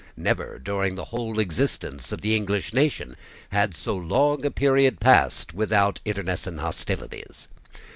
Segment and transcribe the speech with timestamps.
[0.17, 3.15] Never, during the whole existence of the English nation,
[3.49, 7.47] had so long a period passed without intestine hostilities.